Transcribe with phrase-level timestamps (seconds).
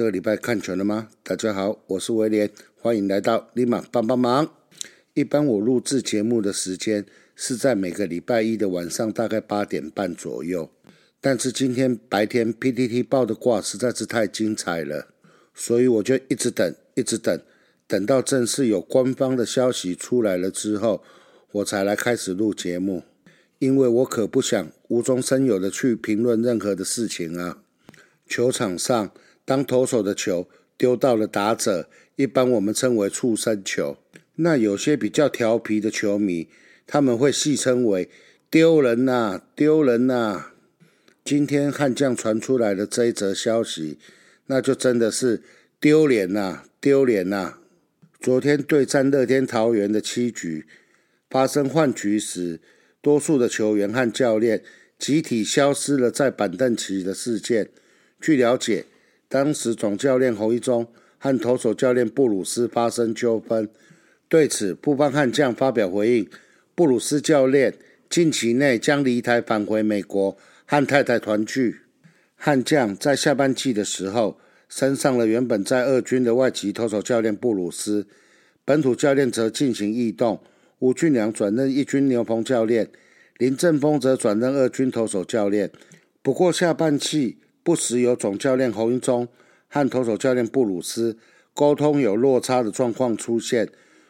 [0.00, 1.10] 这个礼拜看全了吗？
[1.22, 2.50] 大家好，我是威廉，
[2.80, 4.50] 欢迎来到立马帮帮忙。
[5.12, 7.04] 一般我录制节目的时间
[7.36, 10.70] 是在每个礼拜一的晚上，大概八点半左右。
[11.20, 15.08] 但是今天白天 PTT 报的卦实在是太精彩了，
[15.52, 17.38] 所以我就一直等，一直等，
[17.86, 21.04] 等到正式有官方的消息出来了之后，
[21.52, 23.02] 我才来开始录节目。
[23.58, 27.58] 因为我可不想无中生有的去评论任何的事情啊。
[28.26, 29.12] 球场上，
[29.50, 33.96] 当投手的球丢到了打者，一般我们称为畜生球。
[34.36, 36.46] 那有些比较调皮的球迷，
[36.86, 38.08] 他们会戏称为
[38.48, 40.52] 丢人呐，丢人呐。
[41.24, 43.98] 今天悍将传出来的这一则消息，
[44.46, 45.42] 那就真的是
[45.80, 47.58] 丢脸呐，丢脸呐。
[48.20, 50.64] 昨天对战乐天桃园的七局
[51.28, 52.60] 发生换局时。
[53.02, 54.62] 多数的球员和教练
[54.96, 57.70] 集体消失了在板凳区的事件。
[58.20, 58.84] 据了解，
[59.30, 63.68] 当时总教练侯一中和投手教练布鲁斯发生纠纷。
[64.28, 66.28] 对此，布邦悍将发表回应：
[66.74, 67.74] 布鲁斯教练
[68.08, 70.36] 近期内将离台返回美国
[70.66, 71.82] 和太太团聚。
[72.34, 78.08] 悍将在下半季的时候升上了原本在二军的外籍投手教练布鲁斯，
[78.64, 80.42] 本土教练则进行异动。
[80.80, 82.90] 吴俊良转任一军牛棚教练，
[83.38, 85.70] 林正峰则转任二军投手教练。
[86.20, 89.28] 不过下半季不时有总教练侯英忠
[89.68, 91.16] 和投手教练布鲁斯
[91.54, 93.68] 沟通有落差的状况出现，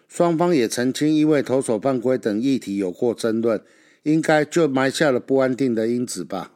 [0.09, 3.61] 双方也曾经因为投手犯规等议题有过争论，
[4.05, 6.53] 应该就埋下了不安定的因子吧。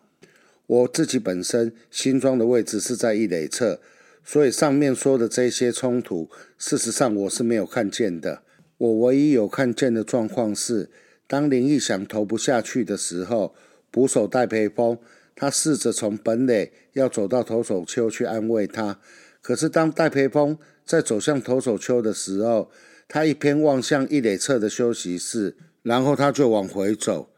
[0.66, 3.80] 我自己本身新装的位置是在一垒侧，
[4.24, 8.42] 所以上面说的这些冲突，事实上我是没有看见的。
[8.78, 10.88] 我唯一有看见的状况是，
[11.26, 13.54] 当林毅想投不下去的时候，
[13.90, 14.98] 捕手戴培峰
[15.34, 18.98] 他试着从本垒要走到投手丘去安慰他。
[19.40, 22.70] 可是当戴培峰在走向投手丘的时候，
[23.08, 27.30] 他一偏望向一垒侧的休息室，然后他就往回走，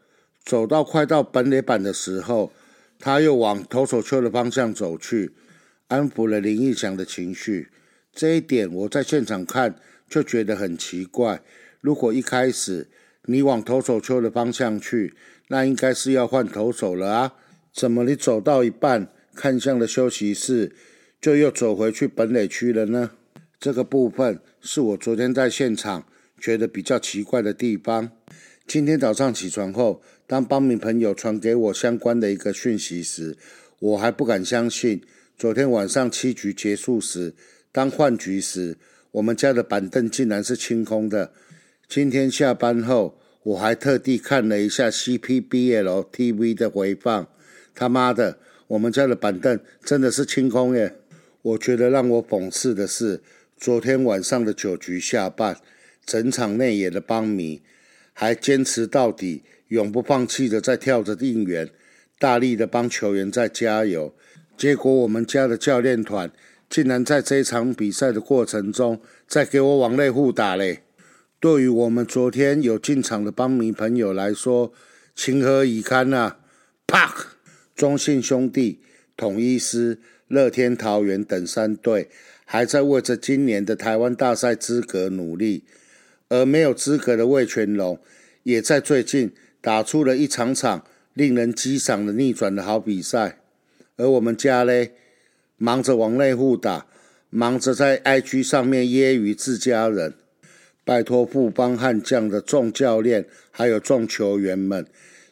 [0.45, 2.51] 走到快到本垒板的时候，
[2.99, 5.33] 他又往投手丘的方向走去，
[5.87, 7.69] 安抚了林义祥的情绪。
[8.13, 9.75] 这一点我在现场看。
[10.09, 11.41] 就觉得很奇怪。
[11.81, 12.87] 如果一开始
[13.25, 15.13] 你往投手丘的方向去，
[15.49, 17.33] 那应该是要换投手了啊？
[17.77, 20.71] 怎么你走到一半看向了休息室，
[21.21, 23.11] 就又走回去本垒区了呢？
[23.59, 26.07] 这个部分是我昨天在现场
[26.39, 28.09] 觉得比较奇怪的地方。
[28.65, 33.37] 今天早上起床后，当帮民朋友传给我相关的一个讯息时，
[33.77, 35.03] 我还不敢相信。
[35.37, 37.35] 昨天晚上七局结束时，
[37.71, 38.77] 当换局时。
[39.11, 41.31] 我们家的板凳竟然是清空的。
[41.87, 47.27] 今天下班后，我还特地看了一下 CPBL TV 的回放。
[47.77, 50.95] 他妈的，我们家的板凳真的是清空耶！
[51.43, 53.21] 我觉得让我讽刺的是，
[53.55, 55.57] 昨天晚上的酒局下半，
[56.03, 57.61] 整场内野的帮迷
[58.13, 61.69] 还坚持到底，永不放弃的在跳着应援，
[62.17, 64.15] 大力的帮球员在加油。
[64.57, 66.31] 结果我们家的教练团。
[66.69, 70.81] 竟然在这一场比赛的过程中，再给我往内互打嘞！
[71.39, 74.73] 对于我们昨天有进场的帮迷朋友来说，
[75.15, 76.39] 情何以堪啊！
[76.85, 77.36] 啪！
[77.77, 78.79] 中信兄弟、
[79.15, 82.09] 统一师、乐天桃园等三队
[82.43, 85.63] 还在为着今年的台湾大赛资格努力，
[86.27, 87.99] 而没有资格的魏全龙，
[88.41, 90.83] 也在最近打出了一场场
[91.13, 93.37] 令人激赏的逆转的好比赛，
[93.95, 94.93] 而我们家嘞？
[95.57, 96.87] 忙着往内互打，
[97.29, 100.15] 忙着在 IG 上面揶揄自家人。
[100.83, 104.85] 拜托富邦悍将的众教练还有众球员们，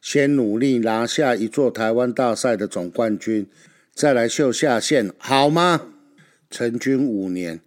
[0.05, 3.49] 先努力拿下一座台湾大赛的总冠军，
[3.91, 5.93] 再来秀下限，好吗？
[6.51, 7.59] 成军五年，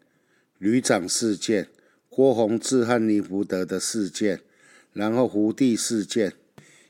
[0.58, 1.66] 旅长事件，
[2.08, 4.38] 郭宏志和尼福德的事件，
[4.92, 6.34] 然后胡地事件，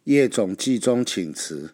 [0.05, 1.71] 叶总季中请辞，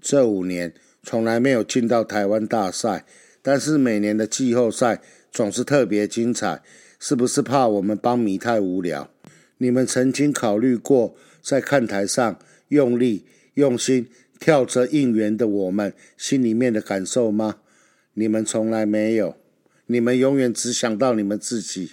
[0.00, 0.72] 这五年
[1.02, 3.04] 从来没有进到台湾大赛。
[3.42, 6.62] 但是每年的季后赛总是特别精彩，
[6.98, 9.10] 是不是怕我们帮迷太无聊？
[9.58, 13.24] 你们曾经考虑过在看台上用力、
[13.54, 17.58] 用心跳着应援的我们心里面的感受吗？
[18.14, 19.36] 你们从来没有，
[19.86, 21.92] 你们永远只想到你们自己。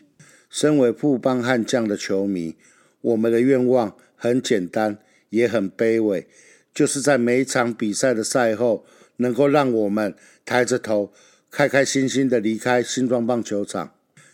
[0.50, 2.56] 身为富邦悍将的球迷，
[3.02, 5.00] 我们的愿望很简单，
[5.30, 6.28] 也很卑微，
[6.74, 8.86] 就是在每一场比赛的赛后，
[9.18, 11.12] 能够让我们抬着头。
[11.52, 13.94] 开开心心的离开新庄棒球场，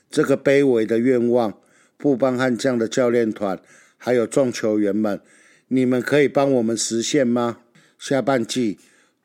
[0.10, 1.60] 这个卑微的愿望，
[2.00, 3.62] 富邦悍将的教练团
[3.96, 5.22] 还有众球员们，
[5.74, 7.60] 你们可以帮我们实现吗？
[7.98, 8.78] 下半季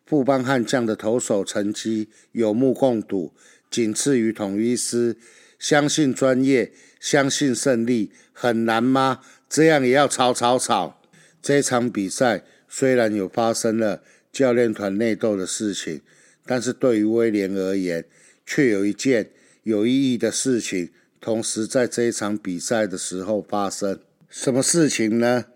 [0.07, 3.33] 富邦悍将的投手成绩有目共睹，
[3.69, 5.17] 仅次于统一师。
[5.59, 9.23] 相信专业，相信胜利，很难吗？
[9.49, 11.01] 这样也要吵吵吵。
[11.43, 16.03] 这场比赛虽然有发生了教练团内斗的事情，
[16.45, 18.05] 但是对于威廉而言，
[18.45, 19.31] 却有一件
[19.65, 20.91] 有意义的事情，
[21.21, 23.99] 同时在这一场比赛的时候发生。
[24.31, 25.47] 什么事情呢？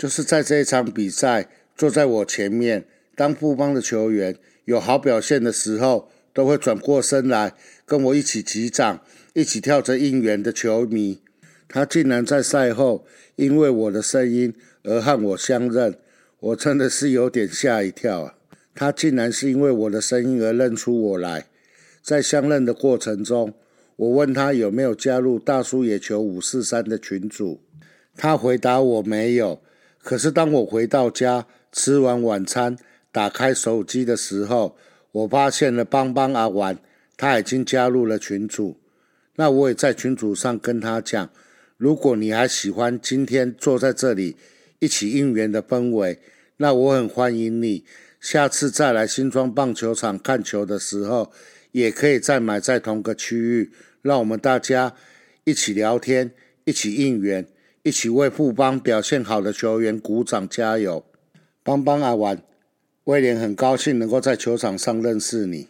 [0.00, 7.52] 就是在这一场比赛，坐在我前面，当富邦的球员有好表现的时候，都会转过身来
[7.84, 9.02] 跟我一起击掌。
[9.34, 11.20] 一起跳着应援的球迷，
[11.68, 13.04] 他竟然在赛后
[13.36, 14.54] 因为我的声音
[14.84, 15.94] 而和我相认，
[16.40, 18.34] 我真的是有点吓一跳啊！
[18.74, 21.44] 他竟然是因为我的声音而认出我来。
[22.02, 23.52] 在相认的过程中，
[23.96, 27.60] 我问他有没有加入大叔野球五四三的群组，
[28.16, 29.60] 他回答我没有。
[30.02, 32.76] 可是当我回到家吃完晚餐，
[33.12, 34.76] 打开手机的时候，
[35.12, 36.78] 我发现了邦邦阿玩，
[37.16, 38.78] 他已经加入了群组。
[39.36, 41.30] 那我也在群组上跟他讲，
[41.76, 44.36] 如果你还喜欢今天坐在这里
[44.78, 46.18] 一起应援的氛围，
[46.56, 47.84] 那我很欢迎你。
[48.20, 51.32] 下次再来新庄棒球场看球的时候，
[51.72, 53.72] 也可以再买在同个区域，
[54.02, 54.94] 让我们大家
[55.44, 56.32] 一起聊天，
[56.64, 57.46] 一起应援，
[57.82, 61.04] 一起为富邦表现好的球员鼓掌加油。
[61.62, 62.42] 邦邦阿玩，
[63.04, 65.68] 威廉很高兴能够在球场上认识你，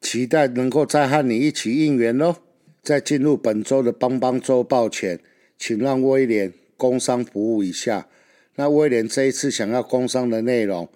[0.00, 2.36] 期待能够再和你一起应援喽。
[2.82, 5.20] 在进入本周的邦邦周报前，
[5.56, 8.08] 请让威廉工商服务一下。
[8.56, 10.88] 那威廉这一次想要工商的内容，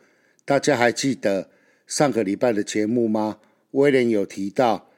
[0.44, 1.48] 大家还记得
[1.86, 3.38] 上个礼拜的节目吗？
[3.70, 4.90] 威廉有提到，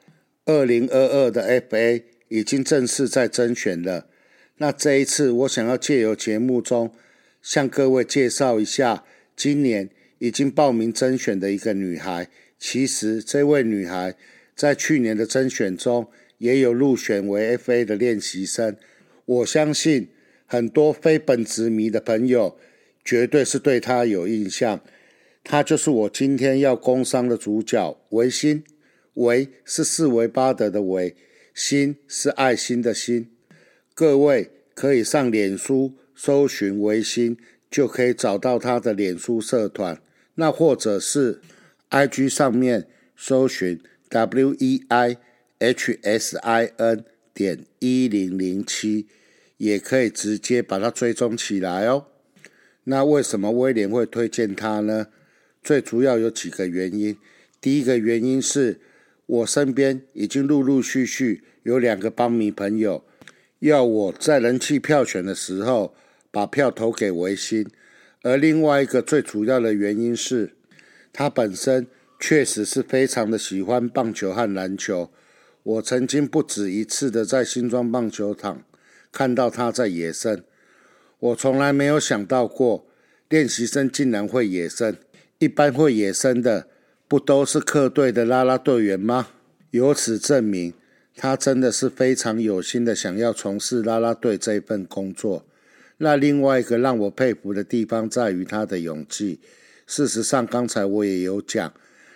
[0.45, 4.07] 二零二二的 FA 已经正式在甄选了。
[4.59, 6.93] 那这一次，我想要借由节目中
[7.41, 9.03] 向各位介绍一下，
[9.35, 9.89] 今年
[10.19, 12.29] 已经报名甄选的一个女孩。
[12.57, 14.15] 其实，这位女孩
[14.55, 16.07] 在去年的甄选中。
[16.39, 18.77] 也有入选为 FA 的练习生，
[19.25, 20.07] 我相信
[20.45, 22.57] 很多非本职迷的朋友
[23.03, 24.79] 绝对是对他有印象。
[25.43, 28.63] 他就是我今天要工商的主角维新，
[29.15, 31.13] 维是四维八德的维，
[31.53, 33.29] 心是爱心的心。
[33.99, 37.35] 各位可以上脸书搜寻维新，
[37.69, 40.01] 就可以找到他的脸书社团，
[40.35, 41.41] 那或者是
[41.89, 42.87] IG 上面
[43.17, 45.17] 搜寻 WEI。
[45.59, 47.03] h s i n
[47.33, 49.07] 点一零零七，
[49.57, 52.05] 也可以直接把它追踪起来哦。
[52.85, 55.07] 那为什么威廉会推荐他呢？
[55.61, 57.17] 最主要有几个原因。
[57.59, 58.79] 第一个原因是
[59.25, 63.03] 我身边已经陆陆续续有两个帮迷朋友
[63.59, 65.93] 要我在人气票选的时候
[66.31, 67.67] 把票投给维新，
[68.23, 70.55] 而另外一个最主要的原因是
[71.11, 71.87] 他本身
[72.19, 75.11] 确实是非常的喜欢棒球和篮球。
[75.63, 78.63] 我曾经不止一次的在新庄棒球场
[79.11, 80.43] 看到他在野生，
[81.19, 82.87] 我从来没有想到过
[83.27, 84.95] 练习生竟然会野生。
[85.37, 86.67] 一般会野生的
[87.07, 89.29] 不都是客队的啦啦队员吗？
[89.71, 90.73] 由此证明，
[91.21, 95.45] 他真的是非常有心的想要从事啦啦队这份工作。
[95.97, 99.41] 那另外一个让我佩服的地方在于他的勇气。
[99.85, 101.73] 事实上，刚才我也有讲，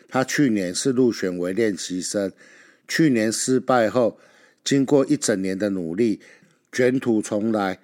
[0.07, 2.31] 他去年是入选为练习生。
[2.88, 4.17] 去年失败后，
[4.63, 6.22] 经过一整年的努力，
[6.72, 7.79] 卷土重来。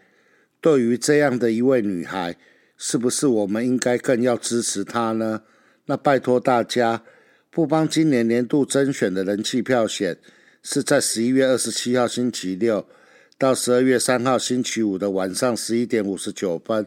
[0.61, 2.37] 对于这样的一位女孩，
[2.77, 5.41] 是不是我们应该更要支持她呢？
[5.87, 7.03] 那拜托大家，
[7.51, 10.17] 富邦今年年度甄选的人气票选
[10.61, 12.85] 是在十一月二十七号星期六
[13.37, 16.85] 到十二月三号星期五的晚上十一点五十九分。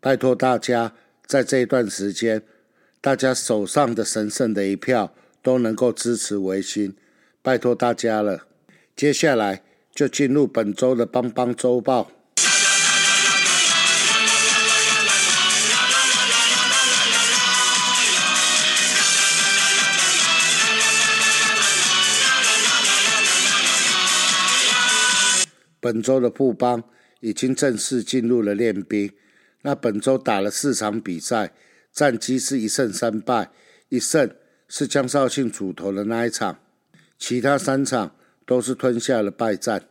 [0.00, 0.94] 拜托大家，
[1.26, 2.42] 在这一段时间，
[3.00, 6.94] 大家手上的神圣的一票都能够支持维新。
[7.42, 8.46] 拜托大家了，
[8.96, 9.62] 接下来
[9.94, 12.10] 就进入本周的邦邦周报。
[25.80, 26.84] 本周的布邦
[27.20, 29.10] 已经正式进入了练兵。
[29.62, 31.52] 那本周打了四场比赛，
[31.92, 33.50] 战绩是一胜三败，
[33.88, 34.30] 一胜
[34.68, 36.60] 是江绍庆主投的那一场。
[37.18, 38.14] 其他三场
[38.46, 39.84] 都是吞下了败战。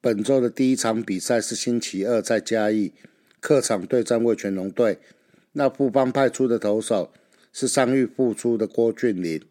[0.00, 2.92] 本周的第一场比赛是星期二在嘉义
[3.40, 5.00] 客场对战味全龙队。
[5.52, 7.12] 那富邦派出的投手
[7.52, 9.42] 是伤愈复出的郭俊麟，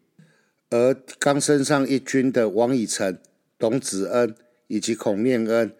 [0.70, 3.18] 而刚升上一军的王以诚、
[3.58, 4.34] 董子恩
[4.68, 5.72] 以及孔念恩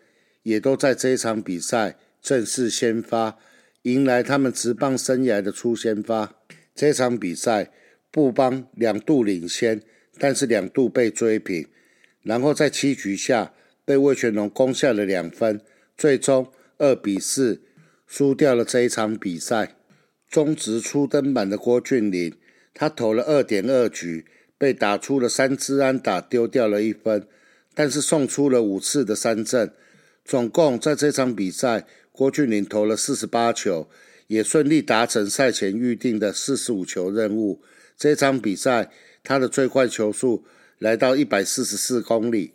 [0.42, 3.38] 也都在这一场比赛正式先发，
[3.82, 6.34] 迎来他们职棒生涯的初先发。
[6.74, 7.70] 这场比赛
[8.10, 9.82] 布邦两度领先。
[10.18, 11.68] 但是两度被追平，
[12.22, 13.52] 然后在七局下
[13.84, 15.60] 被魏全龙攻下了两分，
[15.94, 17.60] 最终二比四
[18.06, 19.76] 输掉了这一场比赛。
[20.30, 22.34] 中职初登板的郭俊麟，
[22.72, 24.24] 他投了二点二局，
[24.56, 27.28] 被打出了三支安打，丢掉了一分，
[27.76, 29.70] 但是送出了五次的三振。
[30.24, 33.86] 总共在这场比赛，郭俊麟投了四十八球，
[34.28, 37.60] 也顺利达成赛前预定的四十五球任务。
[37.98, 38.90] 这场比赛，
[39.22, 40.46] 他的最快球速
[40.78, 42.54] 来到一百四十四公里。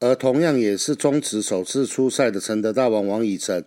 [0.00, 3.64] 而同样也是中职首次出赛的承德大王王以诚，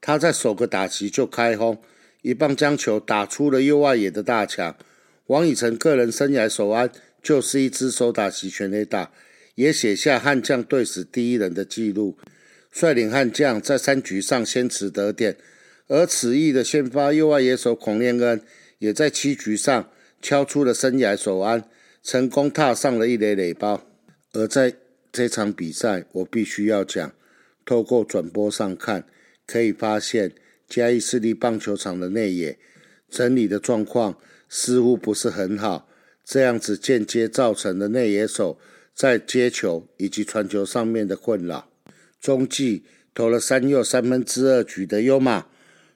[0.00, 1.80] 他在首个打击就开轰，
[2.22, 4.76] 一棒将球打出了右外野的大墙。
[5.28, 6.90] 王以诚个人生涯首安
[7.22, 9.12] 就是一支手打席全垒打，
[9.54, 12.16] 也写下悍将队史第一人的纪录。
[12.72, 15.36] 率领悍将在三局上先持得点，
[15.88, 18.40] 而此役的先发右外野手孔令恩
[18.78, 19.90] 也在七局上
[20.22, 21.64] 敲出了生涯首安，
[22.02, 23.84] 成功踏上了一垒垒包。
[24.32, 24.74] 而在
[25.10, 27.12] 这场比赛，我必须要讲，
[27.64, 29.04] 透过转播上看，
[29.44, 30.32] 可以发现
[30.68, 32.56] 嘉义市立棒球场的内野
[33.10, 34.16] 整理的状况
[34.48, 35.88] 似乎不是很好，
[36.24, 38.60] 这样子间接造成了内野手
[39.00, 41.70] 在接球以及传球上面的困扰。
[42.20, 45.46] 中继投了三又三分之二局的优马，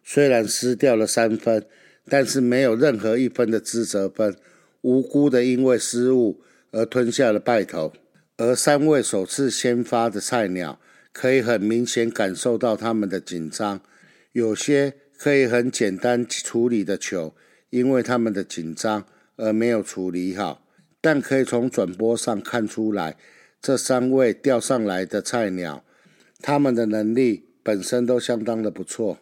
[0.02, 1.66] 虽然失掉了三分，
[2.08, 4.34] 但是没有任何一分的自责分，
[4.80, 7.92] 无辜的因为失误而吞下了败投。
[8.38, 10.80] 而三位首次先发的菜鸟，
[11.12, 13.82] 可以很明显感受到他们的紧张，
[14.32, 17.36] 有些可以很简单处理的球，
[17.68, 19.04] 因为他们的紧张
[19.36, 20.63] 而没有处理好。
[21.04, 23.18] 但可以从转播上看出来，
[23.60, 25.84] 这三位钓上来的菜鸟。
[26.40, 29.18] 他们的能力本身都相当的不错，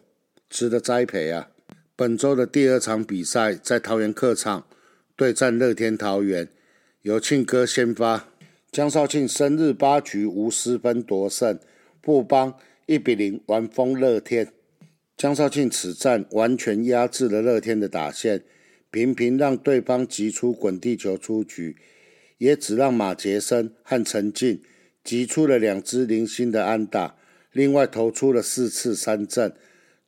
[0.49, 1.49] 值得栽培啊！
[1.97, 4.65] 本周的第二场比赛在桃园客场
[5.17, 6.47] 对战乐天桃园，
[7.01, 8.29] 由庆哥先发，
[8.71, 11.59] 江少庆生日八局无失分夺胜，
[11.99, 12.53] 布邦
[12.85, 14.53] 一比零完封乐天。
[15.17, 18.41] 江少庆此战完全压制了乐天的打线，
[18.93, 21.75] 频频让对方急出滚地球出局，
[22.37, 24.61] 也只让马杰森和陈进。
[25.03, 27.15] 急出了两支零星的安打，
[27.51, 29.51] 另外投出了四次三振，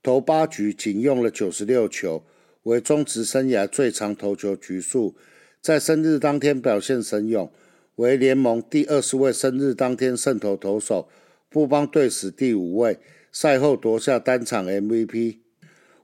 [0.03, 2.23] 投八局仅用了九十六球，
[2.61, 5.15] 为中职生涯最长投球局数。
[5.59, 7.51] 在生日当天表现神勇，
[7.95, 11.09] 为联盟第二十位生日当天胜投投手，
[11.49, 12.99] 布邦队史第五位。
[13.31, 15.39] 赛后夺下单场 MVP，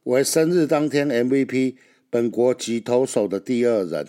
[0.03, 1.75] 为生日当天 MVP
[2.11, 4.07] 本国籍投手的第二人。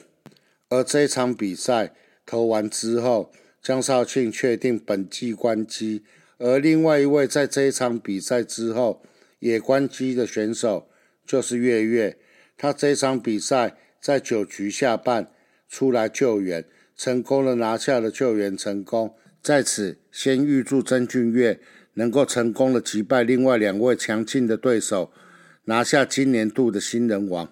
[0.69, 1.95] 而这场比赛
[2.27, 3.33] 投完之后。
[3.63, 6.03] 江少庆确定本季关机，
[6.39, 9.05] 而另外一位在这一场比赛之后
[9.39, 10.89] 也关机的选手
[11.25, 12.19] 就是月月。
[12.57, 15.31] 他这一场比赛在九局下半
[15.69, 16.65] 出来救援，
[16.97, 19.15] 成功的拿下了救援成功。
[19.41, 21.61] 在此，先预祝曾俊月
[21.95, 25.13] 能够成功的击败另外两位强劲的对手，
[25.67, 27.49] 拿下今年度的新人王。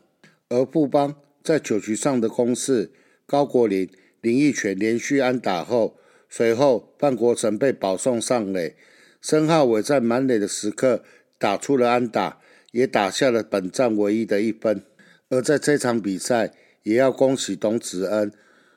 [0.50, 2.90] 而富邦在九局上的攻势，
[3.24, 3.88] 高国林、
[4.20, 5.96] 林奕泉连续安打后。
[6.28, 8.76] 随后，范国成被保送上垒，
[9.20, 11.02] 申浩伟在满垒的时刻
[11.38, 12.38] 打出了安打，
[12.70, 14.84] 也打下了本站唯一的一分。
[15.28, 16.52] 而在这场比赛，
[16.84, 18.32] 也要恭喜董子恩，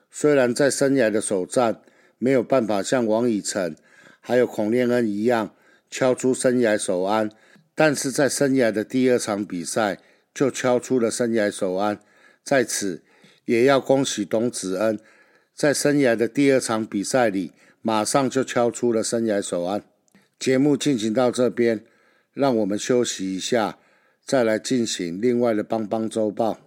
[0.10, 1.82] 虽然在生涯的首战
[2.18, 3.76] 没有办法像王以诚
[4.20, 5.54] 还有孔令恩一样
[5.92, 7.30] 敲出生涯首安，
[7.76, 10.00] 但是在生涯的第二场比赛
[10.34, 12.00] 就敲出了生涯首安。
[12.44, 13.04] 在此，
[13.46, 15.00] 也要恭喜董子恩。
[15.54, 19.84] 在生涯的第二场比赛里，马上就敲出了生涯首安。
[20.40, 21.86] 节目进行到这边，
[22.34, 23.78] 让我们休息一下，
[24.26, 26.63] 再来进行另外的帮帮周报。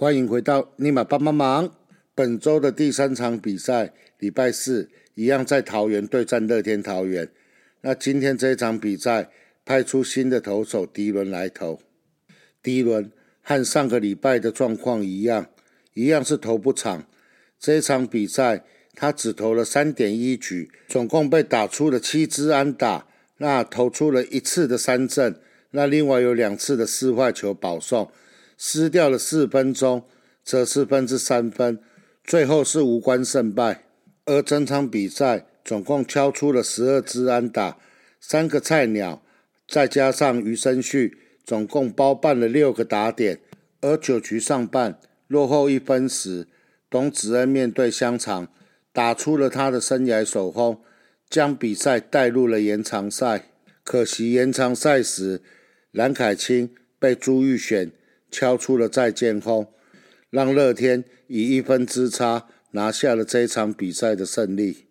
[0.00, 1.74] 欢迎回到尼玛帮帮忙。
[2.14, 7.28] 本周的第三场比赛，礼拜四一样在桃园对战乐天桃园。
[7.80, 9.28] 那今天这一场比赛，
[9.64, 11.80] 派出新的投手迪伦来投。
[12.62, 13.10] 迪伦
[13.42, 15.48] 和上个礼拜的状况一样，
[15.94, 17.04] 一样是投不长。
[17.58, 18.64] 这一场比赛，
[18.94, 25.40] 他只投了三点一局，总共被打出了七支安打，那投出了一次的三振，
[25.72, 28.08] 那另外有两次的四坏球保送。
[28.58, 30.04] 失掉了四分钟，
[30.44, 31.78] 则四分之三分，
[32.24, 33.84] 最后是无关胜败。
[34.26, 37.78] 而整场比赛总共敲出了十二支安打，
[38.20, 39.22] 三个菜鸟，
[39.66, 43.40] 再加上余生旭，总共包办了六个打点。
[43.80, 44.98] 而九局上半
[45.28, 46.48] 落后一分时，
[46.90, 48.48] 董子恩面对香肠，
[48.92, 50.82] 打出了他的生涯首轰，
[51.30, 53.52] 将比赛带入了延长赛。
[53.84, 55.40] 可惜延长赛时，
[55.92, 57.92] 蓝凯青被朱玉选
[58.30, 59.72] 敲出了再见轰，
[60.30, 64.86] 让乐天以一分之差拿下了这场比赛的胜利。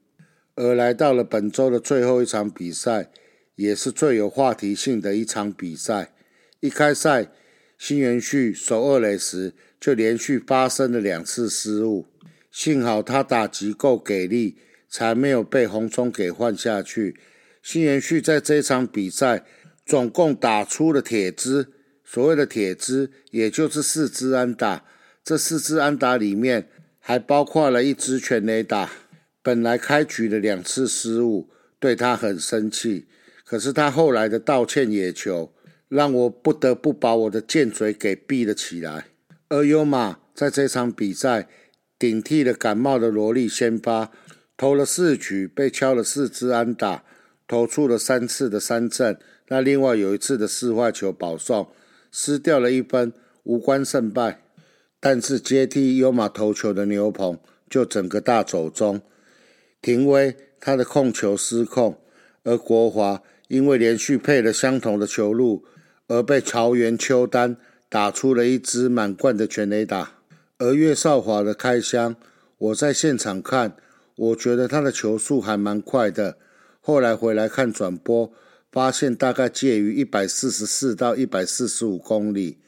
[0.55, 3.11] 而来到了本周的最后一场比赛，
[3.55, 6.13] 也是最有话题性的一场比赛。
[6.59, 7.31] 一开赛，
[7.77, 12.07] 新元旭守二垒时就连续发生了两次失误，
[12.51, 14.57] 幸好他打击够给力，
[14.89, 17.15] 才没有被红中给换下去。
[17.61, 19.45] 新元旭在这场比赛
[19.85, 21.67] 总共打出了铁支，
[22.09, 24.85] 所谓的铁支，也就是四支安打。
[25.25, 28.89] 这四支安打里面还包括了一支全垒打。
[29.43, 31.49] 本来开局的两次失误
[31.79, 33.07] 对他很生气，
[33.43, 35.53] 可是他后来的道歉野球
[35.89, 39.07] 让我不得不把我的贱嘴给闭了起来。
[39.49, 41.49] 而优马在这场比赛
[41.99, 44.11] 顶替了感冒的罗莉先发，
[44.55, 47.03] 投了四局，被敲了四支安打，
[47.45, 49.19] 投出了三次的三振。
[49.49, 51.69] 那另外有一次的四坏球保送，
[52.19, 54.41] 失掉了一分，无关胜败。
[54.99, 57.37] 但是接替优马投球的牛棚
[57.69, 58.99] 就整个大走中。
[59.83, 62.01] 廷威他的控球失控，
[62.43, 65.63] 而国华因为连续配了相同的球路，
[66.07, 67.57] 而被朝元秋丹
[67.87, 70.13] 打出了一支满贯的全垒打。
[70.57, 72.15] 而岳少华的开箱，
[72.57, 73.77] 我在现场看，
[74.15, 76.39] 我觉得他的球速还蛮快的。
[76.81, 78.33] 后来回来看转播，
[78.77, 82.59] 发现大概介于一百四十四到一百四十五公里。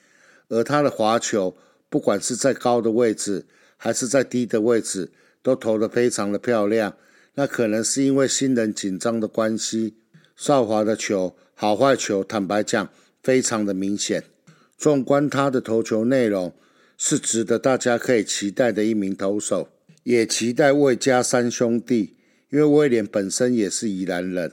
[0.48, 1.56] 而他的滑球，
[1.88, 3.45] 不管是在高的位置
[3.78, 5.12] 还是在低的位置。
[5.41, 6.98] 都投得非常的漂亮，
[7.36, 9.95] 那可能是因为新人紧张的关系。
[10.36, 12.89] 少华的球好坏球，坦白讲，
[13.24, 14.24] 非常的明显。
[14.78, 16.54] 纵观他的投球内容，
[16.98, 19.69] 是值得大家可以期待的一名投手，
[20.04, 22.15] 也期待魏家三兄弟，
[22.50, 24.52] 因为威廉本身也是宜兰人，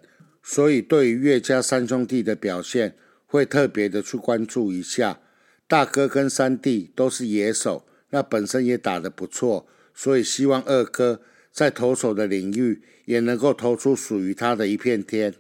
[0.49, 2.95] 所以对于岳家三兄弟的表现，
[3.27, 5.19] 会特别的去关注一下。
[5.67, 9.67] 大哥跟三弟都是野手，那本身也打得不错。
[9.93, 15.35] 所以希望二哥在投手的领域也能够投出属于他的一片天。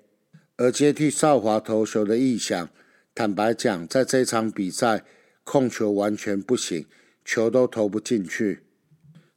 [0.56, 2.68] 而接替少华投球的意向，
[3.14, 5.04] 坦白讲，在这场比赛
[5.44, 6.84] 控球完全不行，
[7.24, 8.64] 球都投不进去。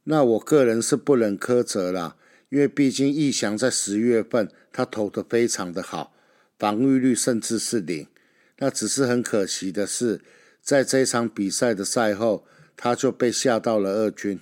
[0.02, 2.16] 那我个人是不能苛责啦，
[2.48, 6.12] 因为毕竟义翔在十月份他投的非常的好，
[6.58, 8.06] 防御率甚至是零。
[8.58, 10.20] 那只是很可惜的是，
[10.62, 12.44] 在这场比赛的赛后，
[12.76, 14.38] 他就被下到了二军。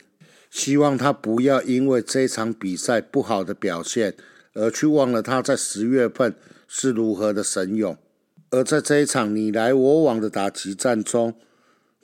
[0.50, 4.14] 希望他不要因为这场比赛不好的表现，
[4.54, 6.34] 而去忘了他在十月份
[6.66, 7.96] 是如何的神勇。
[8.50, 11.34] 而在这一场你来我往的打击战中，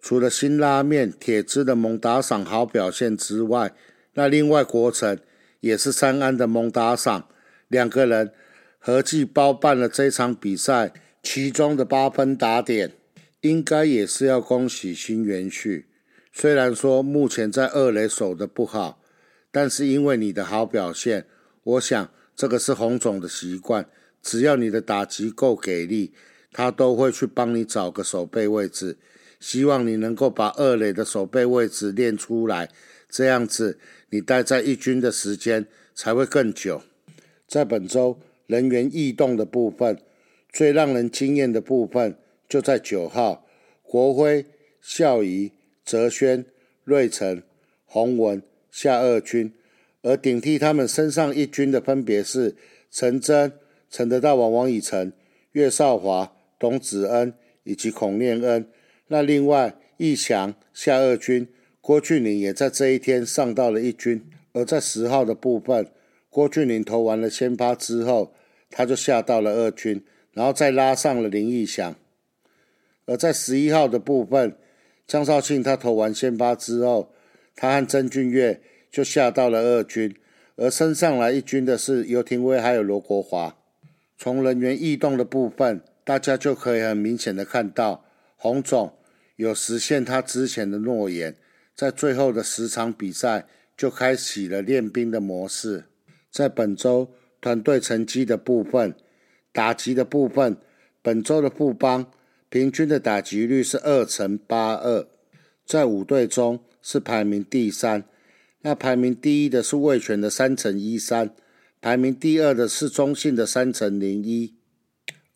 [0.03, 3.75] 除了新拉面铁汁的蒙打赏好表现之外，
[4.13, 5.19] 那另外国成
[5.61, 7.27] 也是三安的蒙打赏，
[7.68, 8.33] 两个人
[8.79, 12.92] 合计包办了这场比赛其中的八分打点，
[13.40, 15.87] 应该也是要恭喜新元旭。
[16.33, 19.00] 虽然说目前在二垒守的不好，
[19.50, 21.27] 但是因为你的好表现，
[21.62, 23.87] 我想这个是洪总的习惯。
[24.20, 26.14] 只要你的打击够给力，
[26.50, 28.96] 他都会去帮你找个守备位置。
[29.38, 32.70] 希望你能够把二垒的守备位置练出来，
[33.11, 36.83] 这样子你待在一军的时间才会更久。
[37.46, 39.98] 在本周人员异动的部分，
[40.52, 42.16] 最让人惊艳的部分
[42.48, 43.46] 就在九号
[43.83, 44.44] 国辉
[44.80, 45.52] 孝仪。
[45.87, 46.46] 泽轩、
[46.83, 47.42] 瑞成、
[47.85, 49.52] 洪文夏二军，
[50.00, 52.57] 而顶替他们身上一军的分别是
[52.90, 53.52] 陈真、
[53.90, 55.12] 陈德大王王以诚、
[55.52, 58.66] 岳少华、董子恩以及孔念恩。
[59.09, 61.46] 那另外易祥夏二军，
[61.83, 64.24] 郭俊霖也在这一天上到了一军。
[64.54, 65.87] 而在十号的部分，
[66.35, 68.35] 郭俊霖投完了先发之后，
[68.68, 71.94] 他就下到了二军，然后再拉上了林义祥。
[73.07, 74.57] 而在十一号的部分。
[75.07, 77.12] 江少庆他投完先发之后，
[77.55, 80.16] 他和曾俊岳就下到了二军，
[80.57, 83.55] 而升上来一军的是尤廷威还有罗国华。
[84.16, 88.94] 从人员异动的部分，大家就可以很明显的看到，洪总
[89.37, 91.37] 有实现他之前的诺言，
[91.77, 95.85] 在最后的十场比赛就开启了练兵的模式。
[96.35, 98.97] 在本周团队成绩的部分，
[99.53, 100.57] 打击的部分，
[101.01, 102.11] 本周的富邦。
[102.49, 105.07] 平均的打击率是二乘八二，
[105.64, 108.05] 在五队中是排名第三。
[108.62, 111.31] 那排名第一的是魏权的三乘一三，
[111.81, 114.57] 排名第二的是中信的三乘零一。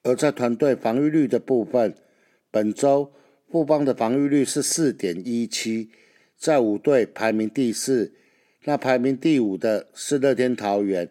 [0.03, 1.95] 而在团队防御率的部分，
[2.51, 3.13] 本周
[3.49, 5.91] 富邦的防御率是四点一七，
[6.37, 8.15] 在五队排名第四。
[8.69, 11.09] 那排名第五的是乐天桃园，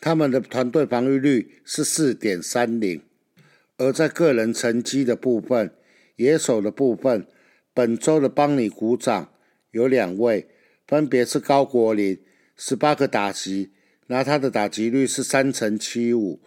[0.00, 3.02] 他们的团队防御率是四点三零。
[3.76, 5.72] 而在个人成绩的部分，
[6.14, 7.26] 野手的部分，
[7.74, 9.32] 本周的帮你鼓掌
[9.72, 10.46] 有两位，
[10.86, 12.20] 分别是高国林，
[12.56, 13.72] 十八个打击，
[14.06, 16.40] 那他的打击率是三成七五。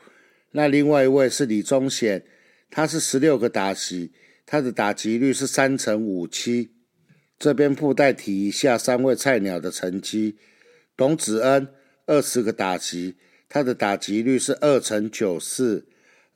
[0.52, 2.24] 那另外一位是李宗贤，
[2.70, 4.14] 他是十六个打击。
[4.46, 6.70] 他的打击率是三成五七，
[7.38, 10.38] 这边附带提一下三位菜鸟的成绩。
[10.98, 11.68] 董子恩
[12.06, 13.16] 二十个打击，
[13.50, 15.86] 他的打击率是二成九四；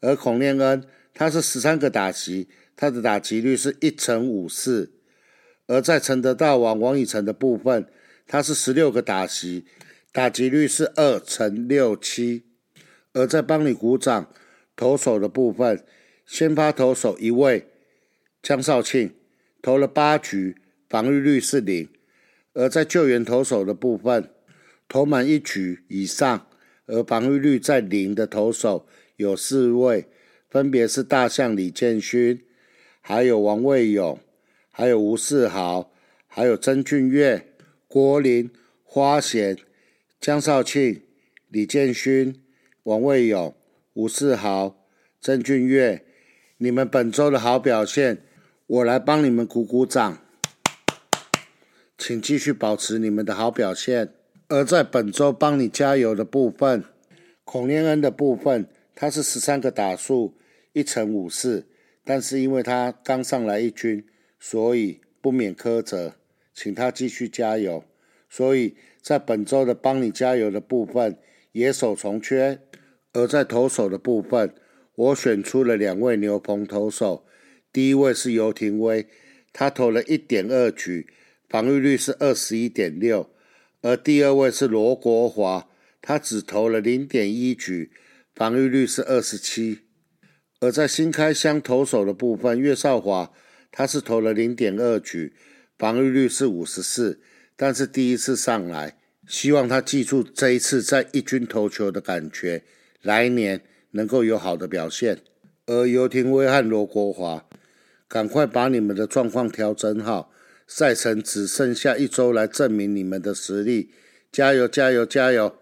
[0.01, 0.83] 而孔念恩
[1.13, 4.91] 他是十三个打击，他的打击率是一成五四。
[5.67, 7.85] 而在承德大王王以诚的部分，
[8.27, 9.65] 他是十六个打击，
[10.11, 12.45] 打击率是二成六七。
[13.13, 14.31] 而在帮你鼓掌
[14.75, 15.83] 投手的部分，
[16.25, 17.67] 先发投手一位。
[18.41, 19.15] 江少庆
[19.61, 20.55] 投了八局，
[20.89, 21.87] 防御率是零；
[22.53, 24.31] 而在救援投手的部分，
[24.87, 26.47] 投满一局以上
[26.87, 30.07] 而防御率在零的投手有四位，
[30.49, 32.41] 分别是大象李建勋，
[33.01, 34.19] 还有王卫勇，
[34.71, 35.91] 还有吴世豪，
[36.25, 37.53] 还有曾俊岳、
[37.87, 38.49] 郭林、
[38.83, 39.55] 花贤、
[40.19, 41.03] 江少庆、
[41.49, 42.41] 李建勋、
[42.83, 43.55] 王卫勇、
[43.93, 44.83] 吴世豪、
[45.21, 46.03] 曾俊岳，
[46.57, 48.23] 你们本周的好表现。
[48.65, 50.19] 我来帮你们鼓鼓掌，
[51.99, 54.13] 请继续保持你们的好表现。
[54.47, 56.85] 而在本周帮你加油的部分，
[57.43, 60.37] 孔念恩的部分，他是十三个打数，
[60.71, 61.67] 一成五四，
[62.05, 64.05] 但是因为他刚上来一军，
[64.39, 66.15] 所以不免苛责，
[66.53, 67.83] 请他继续加油。
[68.29, 71.17] 所以在本周的帮你加油的部分，
[71.51, 72.61] 野手重缺。
[73.11, 74.53] 而在投手的部分，
[74.95, 77.25] 我选出了两位牛棚投手。
[77.73, 79.07] 第一位是尤廷威，
[79.51, 81.07] 他投了一点二局，
[81.49, 83.29] 防御率是二十一点六；
[83.81, 85.67] 而第二位是罗国华，
[86.01, 87.91] 他只投了零点一局，
[88.35, 89.79] 防御率是二十七。
[90.59, 93.31] 而在新开箱投手的部分，岳少华
[93.71, 95.33] 他是投了零点二局，
[95.77, 97.19] 防御率是五十四，
[97.55, 102.63] 但是第一次上来，希望他记住这一次在一军投球的感觉，
[103.01, 105.19] 来年能够有好的表现。
[105.65, 107.45] 而游廷威和罗国华。
[108.07, 110.31] 赶快把你们的状况调整好，
[110.71, 113.89] 赛程只剩下一周来证明你们的实力，
[114.31, 115.55] 加油加油加油！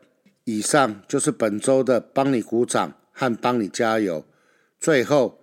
[0.43, 4.25] 以上就是本周的帮你鼓掌和帮你加油。
[4.77, 5.39] 最后，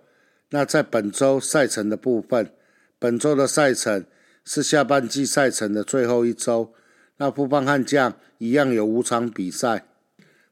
[0.51, 2.51] 那在本周赛程的部分，
[2.99, 4.05] 本周的赛程
[4.45, 6.71] 是下半季赛程的最后一周，
[7.17, 9.87] 那富邦悍将一样有五场比赛。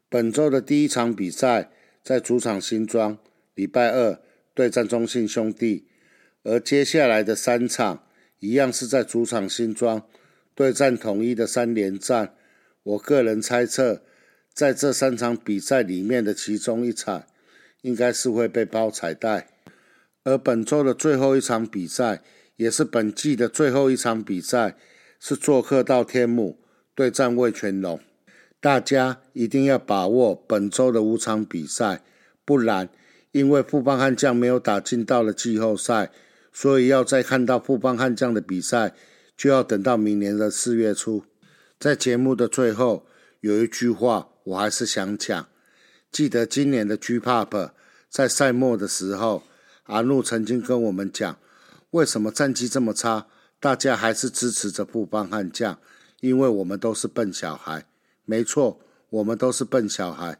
[0.08, 1.70] 本周的第一场比赛
[2.02, 3.16] 在主场新庄，
[3.54, 4.18] 礼拜二
[4.52, 5.86] 对战中信兄弟。
[6.42, 8.03] 而接下来的三场
[8.44, 10.02] 一样是在主场新庄
[10.54, 12.34] 对战统一的三连战。
[12.82, 14.02] 我个人猜测，
[14.52, 17.24] 在这三场比赛里面的其中一场，
[17.80, 19.48] 应该是会被包彩带。
[20.24, 22.22] 而本周的最后一场比赛，
[22.56, 24.76] 也是本季的最后一场比赛，
[25.18, 26.58] 是做客到天母
[26.94, 27.98] 对战魏全龙。
[28.60, 32.02] 大家一定要把握本周的五场比赛，
[32.44, 32.90] 不然
[33.32, 36.10] 因为富邦悍将没有打进到了季后赛。
[36.56, 38.94] 所以要再看到富邦悍将的比赛，
[39.36, 41.24] 就要等到明年的四月初。
[41.80, 43.06] 在节目的最后，
[43.40, 45.48] 有一句话我还是想讲：
[46.12, 47.72] 记得今年的 G Pop
[48.08, 49.42] 在赛末的时候，
[49.82, 51.36] 阿怒曾经跟我们讲，
[51.90, 53.26] 为什么战绩这么差，
[53.58, 55.80] 大家还是支持着富邦悍将？
[56.20, 57.84] 因为我们都是笨小孩。
[58.24, 60.38] 没错，我们都是笨小孩。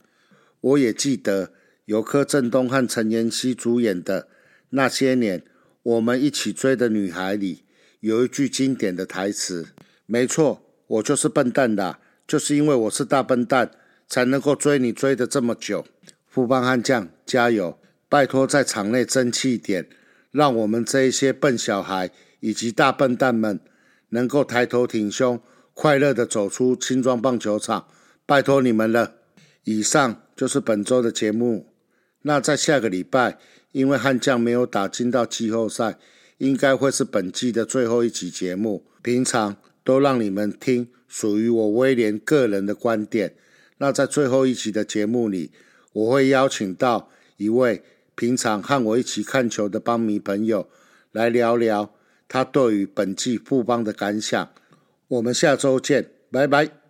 [0.60, 1.52] 我也记得
[1.86, 4.28] 由柯震东和陈妍希主演的
[4.70, 5.44] 那些年。
[5.84, 7.62] 我们一起追的女孩里
[8.00, 9.68] 有一句经典的台词，
[10.06, 13.70] 没错，我就是笨蛋的，就是因为我是大笨蛋，
[14.08, 15.84] 才能够追你追的这么久。
[16.26, 19.86] 富邦悍将加油，拜托在场内争气一点，
[20.30, 23.60] 让我们这一些笨小孩以及大笨蛋们
[24.08, 25.38] 能够抬头挺胸，
[25.74, 27.86] 快乐的走出青装棒球场，
[28.24, 29.16] 拜托你们了。
[29.64, 31.73] 以上就是本周的节目，
[32.26, 33.38] 那在下个礼拜。
[33.74, 35.98] 因为悍将没有打进到季后赛，
[36.38, 38.86] 应该会是本季的最后一集节目。
[39.02, 43.34] 平常都让你们听属于我威廉个人的观点。
[43.78, 45.50] 那在最后一集的节目里，
[45.92, 47.82] 我会邀请到一位
[48.14, 50.68] 平常和我一起看球的邦迷朋友，
[51.10, 51.92] 来聊聊
[52.28, 54.48] 他对于本季富邦的感想。
[55.08, 56.83] 我们下周见，拜拜。